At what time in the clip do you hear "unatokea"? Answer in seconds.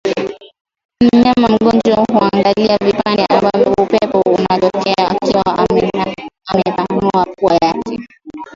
4.25-5.09